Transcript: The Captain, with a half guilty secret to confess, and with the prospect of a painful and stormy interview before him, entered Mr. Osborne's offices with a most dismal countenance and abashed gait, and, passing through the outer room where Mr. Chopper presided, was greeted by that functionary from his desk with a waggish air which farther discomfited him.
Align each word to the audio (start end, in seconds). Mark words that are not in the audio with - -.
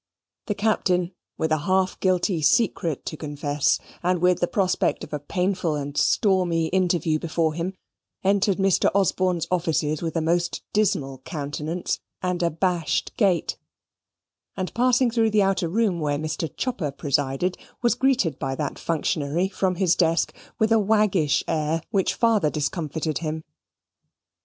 The 0.47 0.55
Captain, 0.55 1.13
with 1.37 1.51
a 1.51 1.59
half 1.59 1.99
guilty 1.99 2.41
secret 2.41 3.05
to 3.05 3.15
confess, 3.15 3.77
and 4.01 4.19
with 4.19 4.39
the 4.39 4.47
prospect 4.47 5.03
of 5.03 5.13
a 5.13 5.19
painful 5.19 5.75
and 5.75 5.95
stormy 5.95 6.69
interview 6.69 7.19
before 7.19 7.53
him, 7.53 7.75
entered 8.23 8.57
Mr. 8.57 8.89
Osborne's 8.95 9.45
offices 9.51 10.01
with 10.01 10.15
a 10.17 10.19
most 10.21 10.63
dismal 10.73 11.19
countenance 11.19 11.99
and 12.19 12.41
abashed 12.41 13.15
gait, 13.15 13.57
and, 14.57 14.73
passing 14.73 15.11
through 15.11 15.29
the 15.29 15.43
outer 15.43 15.69
room 15.69 15.99
where 15.99 16.17
Mr. 16.17 16.49
Chopper 16.57 16.89
presided, 16.89 17.55
was 17.83 17.93
greeted 17.93 18.39
by 18.39 18.55
that 18.55 18.79
functionary 18.79 19.49
from 19.49 19.75
his 19.75 19.95
desk 19.95 20.33
with 20.57 20.71
a 20.71 20.79
waggish 20.79 21.43
air 21.47 21.83
which 21.91 22.15
farther 22.15 22.49
discomfited 22.49 23.19
him. 23.19 23.43